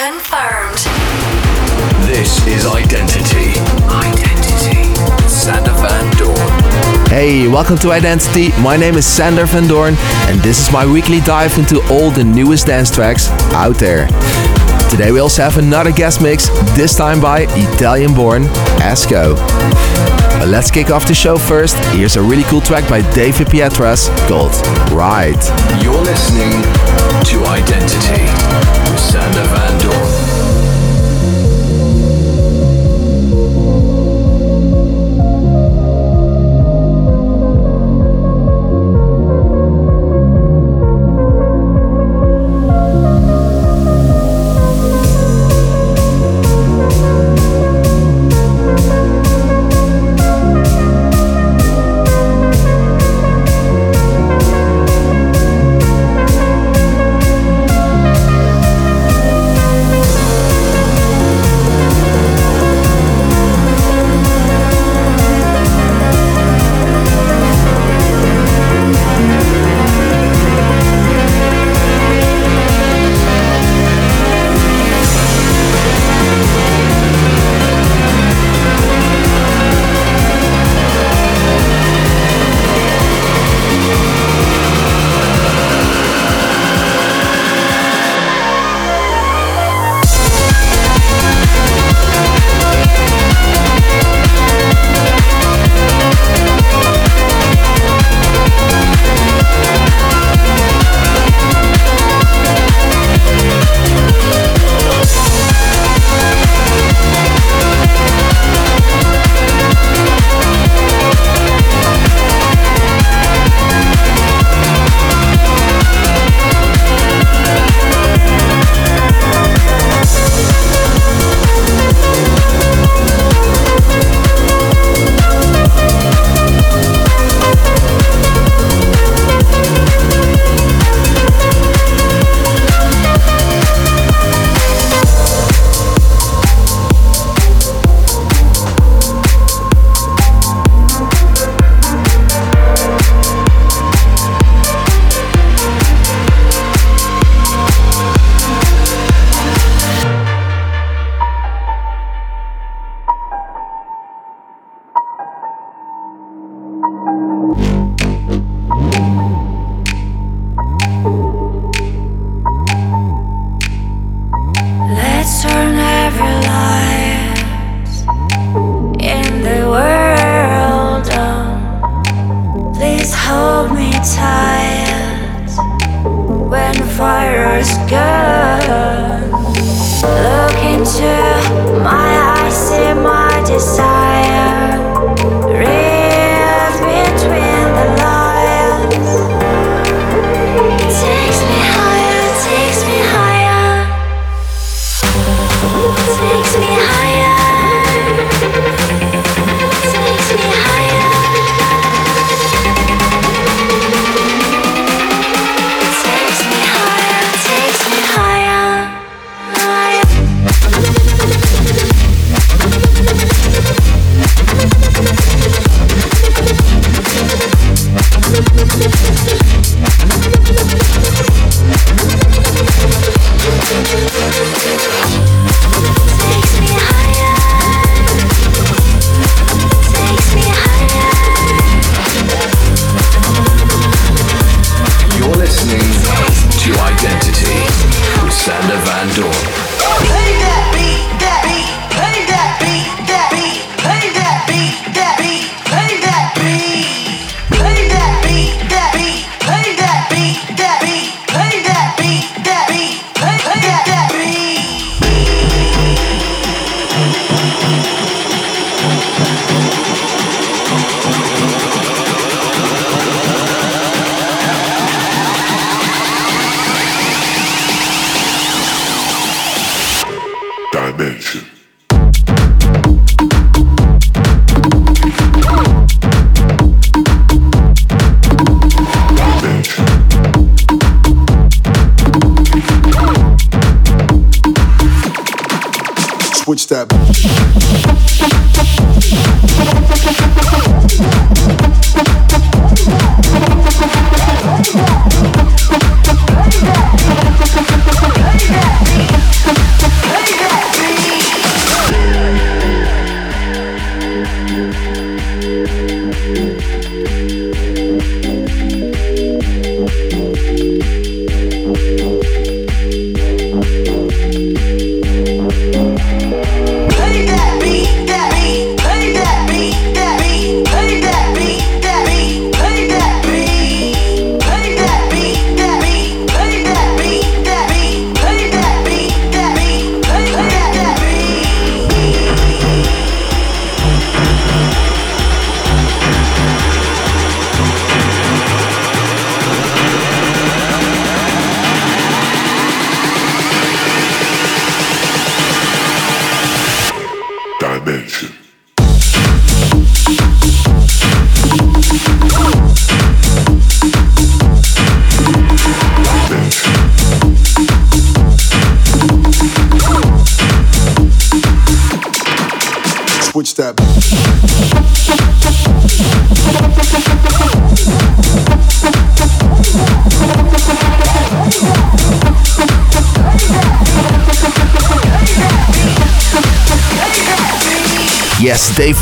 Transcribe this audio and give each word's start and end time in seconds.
confirmed. 0.00 0.80
This 2.08 2.40
is 2.46 2.64
Identity. 2.64 3.52
Identity. 3.84 4.94
Sander 5.28 5.72
Van 5.72 6.10
Doorn. 6.16 7.10
Hey, 7.10 7.46
welcome 7.48 7.76
to 7.78 7.92
Identity. 7.92 8.48
My 8.62 8.78
name 8.78 8.94
is 8.94 9.04
Sander 9.04 9.44
Van 9.44 9.68
Doorn, 9.68 9.96
and 10.28 10.40
this 10.40 10.58
is 10.58 10.72
my 10.72 10.90
weekly 10.90 11.20
dive 11.20 11.58
into 11.58 11.82
all 11.92 12.10
the 12.10 12.24
newest 12.24 12.68
dance 12.68 12.90
tracks 12.90 13.28
out 13.52 13.76
there. 13.76 14.06
Today 14.88 15.12
we 15.12 15.20
also 15.20 15.42
have 15.42 15.58
another 15.58 15.92
guest 15.92 16.22
mix, 16.22 16.48
this 16.78 16.96
time 16.96 17.20
by 17.20 17.40
Italian 17.50 18.14
born 18.14 18.44
ASCO. 18.80 19.36
But 20.38 20.48
let's 20.48 20.70
kick 20.70 20.88
off 20.88 21.06
the 21.06 21.14
show 21.14 21.36
first. 21.36 21.76
Here's 21.92 22.16
a 22.16 22.22
really 22.22 22.44
cool 22.44 22.62
track 22.62 22.88
by 22.88 23.02
David 23.12 23.48
Pietras 23.48 24.08
called 24.28 24.54
Ride. 24.92 25.44
You're 25.84 26.00
listening 26.00 26.52
to 27.24 27.44
Identity 27.44 28.69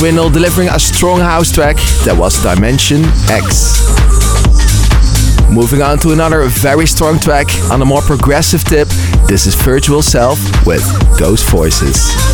Winnel 0.00 0.30
delivering 0.30 0.68
a 0.68 0.78
strong 0.78 1.18
house 1.18 1.50
track 1.50 1.76
that 2.04 2.14
was 2.16 2.40
Dimension 2.42 3.04
X. 3.30 3.82
Moving 5.50 5.82
on 5.82 5.98
to 6.00 6.12
another 6.12 6.44
very 6.44 6.86
strong 6.86 7.18
track 7.18 7.48
on 7.70 7.82
a 7.82 7.84
more 7.84 8.02
progressive 8.02 8.62
tip, 8.64 8.88
this 9.26 9.46
is 9.46 9.54
Virtual 9.54 10.02
Self 10.02 10.38
with 10.66 10.84
Ghost 11.18 11.48
Voices. 11.48 12.27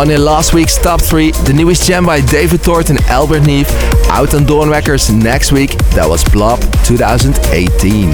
One 0.00 0.10
in 0.10 0.24
last 0.24 0.54
week's 0.54 0.78
top 0.78 1.02
three, 1.02 1.30
the 1.30 1.52
newest 1.52 1.86
gem 1.86 2.06
by 2.06 2.22
David 2.22 2.62
Tort 2.62 2.88
and 2.88 2.98
Albert 3.00 3.40
Neve, 3.40 3.68
out 4.08 4.32
on 4.32 4.46
Doorn 4.46 4.70
Records 4.70 5.12
next 5.12 5.52
week. 5.52 5.72
That 5.90 6.08
was 6.08 6.24
Blob 6.24 6.58
2018. 6.86 8.08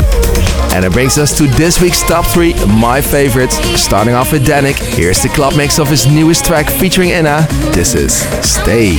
And 0.74 0.84
it 0.84 0.90
brings 0.90 1.16
us 1.16 1.38
to 1.38 1.46
this 1.46 1.80
week's 1.80 2.02
top 2.02 2.24
three, 2.26 2.54
my 2.66 3.00
favorites. 3.00 3.54
Starting 3.80 4.14
off 4.14 4.32
with 4.32 4.44
Dannic, 4.44 4.74
here's 4.96 5.22
the 5.22 5.28
club 5.28 5.56
mix 5.56 5.78
of 5.78 5.86
his 5.86 6.08
newest 6.08 6.44
track 6.44 6.68
featuring 6.68 7.10
Inna. 7.10 7.46
This 7.70 7.94
is 7.94 8.14
Stay. 8.44 8.98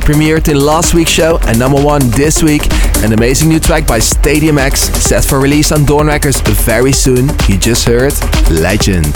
Premiered 0.00 0.48
in 0.48 0.58
last 0.58 0.94
week's 0.94 1.10
show 1.10 1.38
and 1.46 1.58
number 1.58 1.82
one 1.82 2.00
this 2.10 2.42
week. 2.42 2.62
An 3.04 3.12
amazing 3.12 3.48
new 3.48 3.60
track 3.60 3.86
by 3.86 3.98
Stadiumx, 3.98 4.76
set 4.96 5.24
for 5.24 5.38
release 5.40 5.72
on 5.72 5.84
Doorn 5.84 6.06
Records 6.06 6.40
very 6.40 6.92
soon. 6.92 7.28
You 7.48 7.58
just 7.58 7.84
heard 7.84 8.12
Legend. 8.50 9.06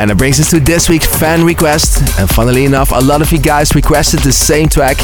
And 0.00 0.10
it 0.10 0.16
brings 0.16 0.40
us 0.40 0.48
to 0.50 0.60
this 0.60 0.88
week's 0.88 1.06
fan 1.06 1.44
request. 1.44 2.18
And 2.18 2.28
funnily 2.30 2.64
enough, 2.64 2.92
a 2.92 3.00
lot 3.00 3.20
of 3.20 3.30
you 3.32 3.38
guys 3.38 3.74
requested 3.74 4.20
the 4.20 4.32
same 4.32 4.68
track. 4.68 4.96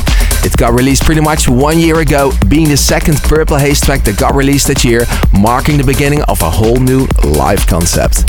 It 0.45 0.57
got 0.57 0.73
released 0.73 1.05
pretty 1.05 1.21
much 1.21 1.49
one 1.49 1.79
year 1.79 2.01
ago, 2.01 2.33
being 2.49 2.69
the 2.69 2.77
second 2.77 3.19
Purple 3.19 3.59
Haze 3.59 3.81
track 3.81 4.05
that 4.05 4.17
got 4.17 4.35
released 4.35 4.69
that 4.69 4.85
year, 4.85 5.03
marking 5.39 5.77
the 5.77 5.85
beginning 5.85 6.23
of 6.23 6.41
a 6.41 6.51
whole 6.51 6.77
new 6.77 7.07
live 7.25 7.67
concept. 7.67 8.25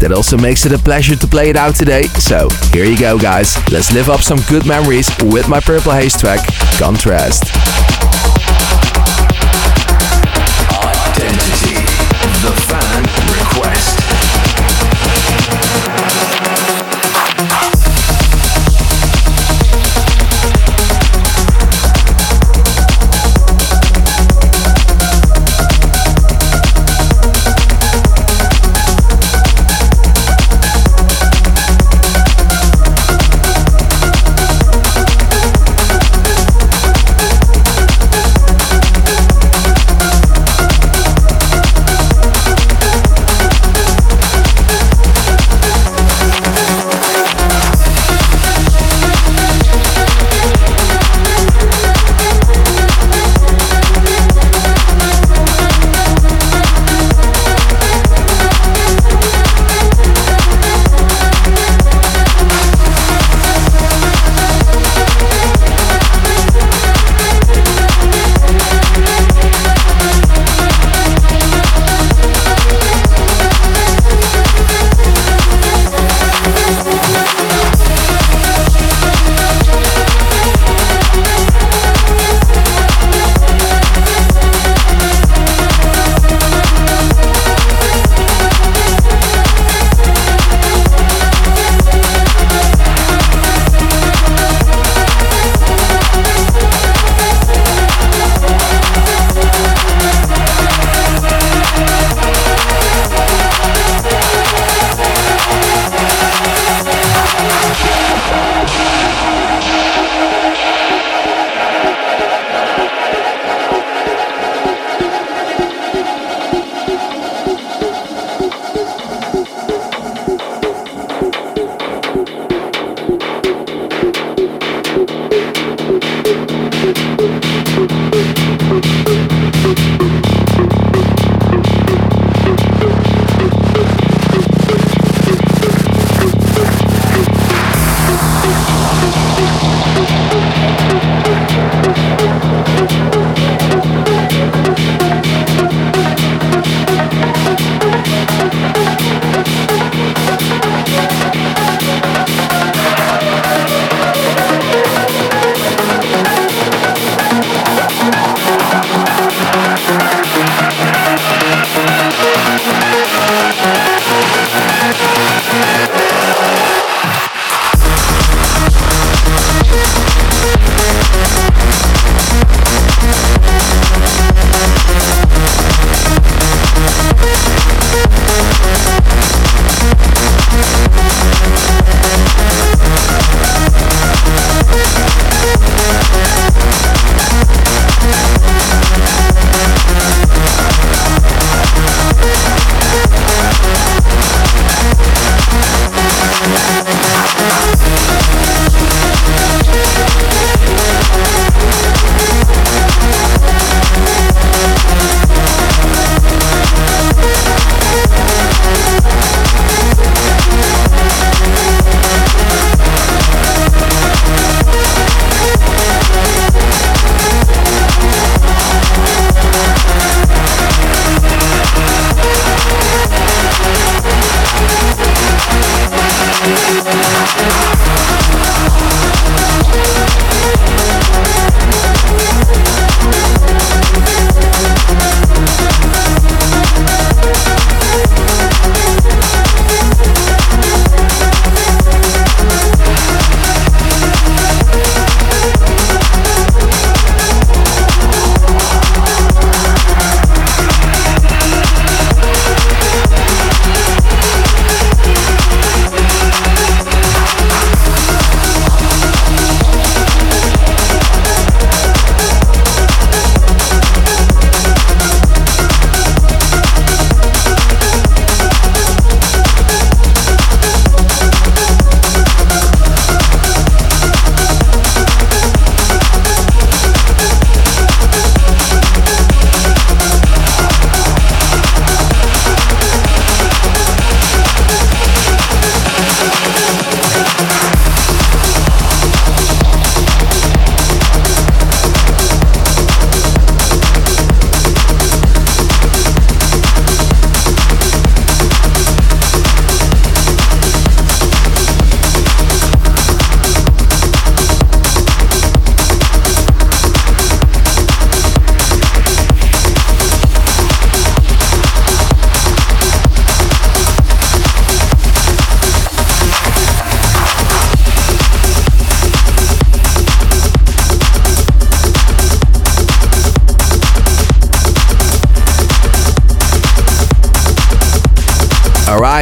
That 0.00 0.12
also 0.12 0.36
makes 0.36 0.66
it 0.66 0.72
a 0.72 0.78
pleasure 0.78 1.14
to 1.14 1.26
play 1.26 1.50
it 1.50 1.56
out 1.56 1.76
today. 1.76 2.04
So 2.18 2.48
here 2.72 2.84
you 2.84 2.98
go, 2.98 3.18
guys. 3.18 3.56
Let's 3.70 3.92
live 3.92 4.08
up 4.08 4.20
some 4.20 4.38
good 4.48 4.66
memories 4.66 5.08
with 5.24 5.48
my 5.48 5.60
Purple 5.60 5.92
Haze 5.92 6.18
track, 6.18 6.40
Contrast. 6.78 7.44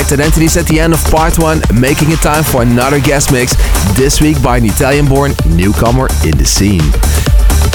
Alright, 0.09 0.21
and 0.21 0.27
Anthony's 0.27 0.57
at 0.57 0.67
the 0.67 0.81
end 0.81 0.95
of 0.95 1.05
part 1.11 1.39
one, 1.39 1.61
making 1.79 2.11
it 2.11 2.21
time 2.21 2.43
for 2.43 2.63
another 2.63 2.99
guest 2.99 3.31
mix, 3.31 3.55
this 3.95 4.23
week 4.23 4.43
by 4.43 4.57
an 4.57 4.65
Italian 4.65 5.07
born 5.07 5.33
newcomer 5.45 6.09
in 6.25 6.33
the 6.39 6.47
scene. 6.47 6.81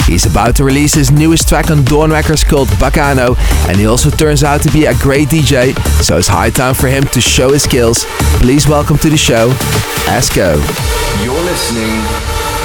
He's 0.08 0.26
about 0.26 0.56
to 0.56 0.64
release 0.64 0.94
his 0.94 1.12
newest 1.12 1.48
track 1.48 1.70
on 1.70 1.84
Doorn 1.84 2.10
Records 2.10 2.42
called 2.42 2.66
Baccano, 2.82 3.36
and 3.68 3.78
he 3.78 3.86
also 3.86 4.10
turns 4.10 4.42
out 4.42 4.62
to 4.62 4.72
be 4.72 4.86
a 4.86 4.94
great 4.94 5.28
DJ, 5.28 5.78
so 6.02 6.18
it's 6.18 6.26
high 6.26 6.50
time 6.50 6.74
for 6.74 6.88
him 6.88 7.04
to 7.14 7.20
show 7.20 7.52
his 7.52 7.62
skills. 7.62 8.04
Please 8.42 8.66
welcome 8.66 8.98
to 8.98 9.08
the 9.08 9.16
show, 9.16 9.50
ASCO. 10.10 10.58
You're 11.22 11.44
listening 11.46 11.94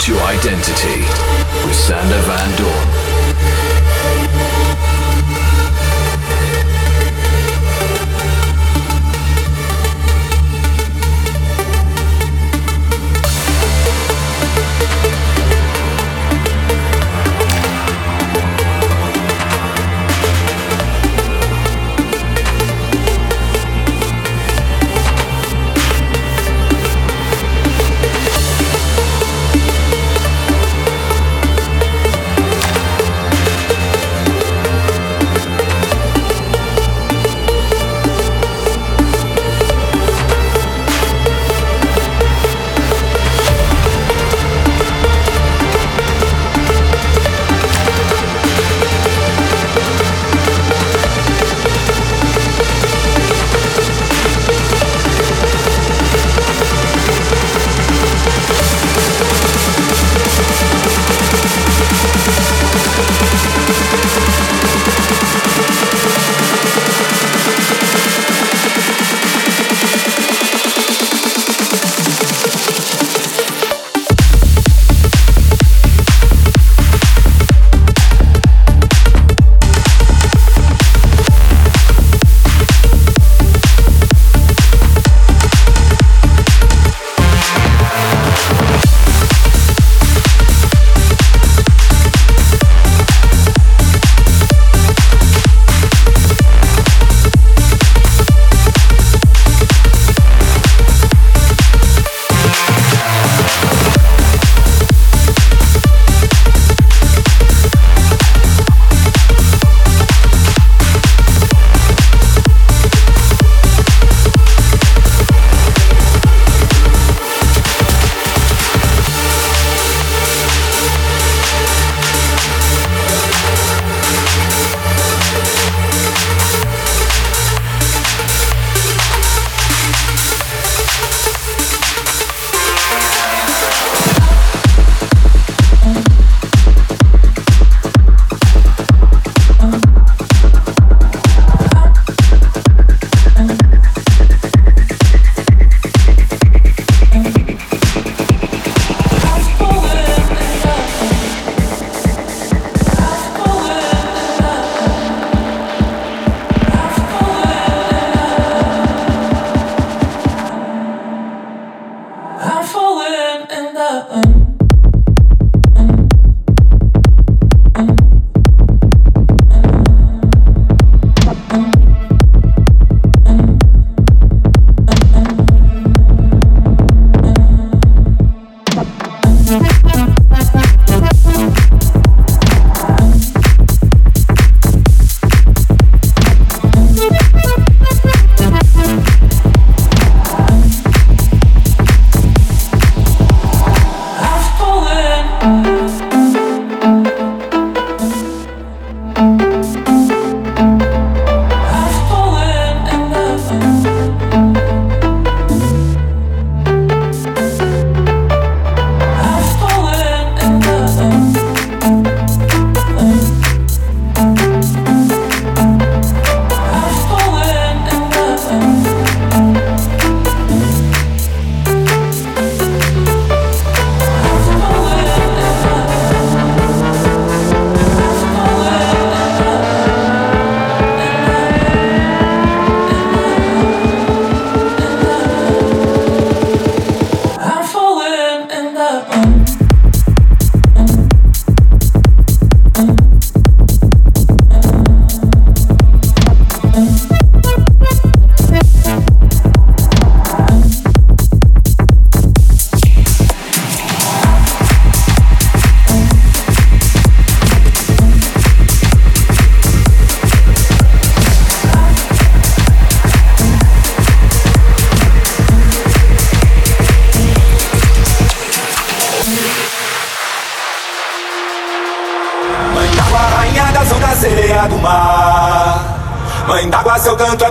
to 0.02 0.20
Identity 0.34 1.06
with 1.64 1.76
Sander 1.76 2.22
Van 2.26 2.58
Doorn. 2.58 2.89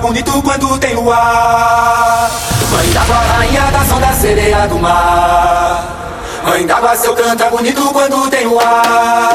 bonito 0.08 0.42
quando 0.42 0.78
tem 0.78 0.94
luar. 0.94 2.30
Mãe 2.72 2.90
d'água, 2.92 3.16
rainha 3.16 3.60
da 3.70 3.84
sonda 3.84 4.12
sereia 4.14 4.66
do 4.66 4.78
mar. 4.78 5.84
Mãe 6.46 6.66
d'água, 6.66 6.96
seu 6.96 7.14
canto 7.14 7.42
é 7.42 7.50
bonito 7.50 7.82
quando 7.92 8.30
tem 8.30 8.46
luar. 8.46 9.27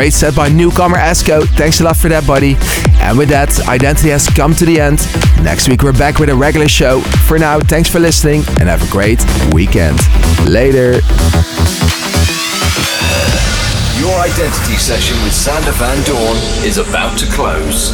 Great 0.00 0.14
set 0.14 0.34
by 0.34 0.48
newcomer 0.48 0.96
ASCO. 0.96 1.46
Thanks 1.58 1.82
a 1.82 1.84
lot 1.84 1.94
for 1.94 2.08
that, 2.08 2.26
buddy. 2.26 2.56
And 3.04 3.18
with 3.18 3.28
that, 3.28 3.52
Identity 3.68 4.08
has 4.08 4.26
come 4.30 4.54
to 4.54 4.64
the 4.64 4.80
end. 4.80 4.96
Next 5.44 5.68
week, 5.68 5.82
we're 5.82 5.92
back 5.92 6.18
with 6.18 6.30
a 6.30 6.34
regular 6.34 6.68
show. 6.68 7.02
For 7.28 7.38
now, 7.38 7.60
thanks 7.60 7.90
for 7.90 8.00
listening 8.00 8.40
and 8.56 8.64
have 8.64 8.80
a 8.80 8.90
great 8.90 9.20
weekend. 9.52 10.00
Later. 10.48 11.04
Your 14.00 14.16
identity 14.24 14.80
session 14.80 15.20
with 15.20 15.36
Sander 15.36 15.76
Van 15.76 16.00
Doorn 16.08 16.38
is 16.64 16.78
about 16.78 17.18
to 17.18 17.26
close. 17.36 17.92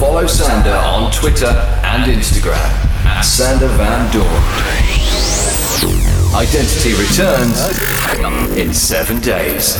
Follow 0.00 0.26
Sander 0.26 0.72
on 0.72 1.12
Twitter 1.12 1.52
and 1.84 2.10
Instagram 2.10 2.56
at 3.04 3.20
Sander 3.20 3.68
Van 3.76 4.10
Doorn. 4.10 4.24
Identity 6.32 6.96
returns 6.96 7.60
in 8.56 8.72
seven 8.72 9.20
days. 9.20 9.76